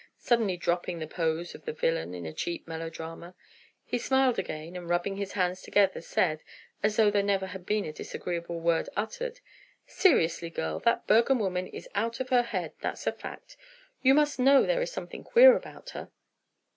[0.17, 3.35] Suddenly dropping the pose of the villain in a cheap melodrama,
[3.85, 6.41] he smiled again and rubbing his hands together said,
[6.81, 9.41] as though there never had been a disagreeable word uttered:
[9.85, 13.55] "Seriously, girls, that Bergham woman is out of her head, that's a fact.
[14.01, 16.09] You must know there is something queer about her."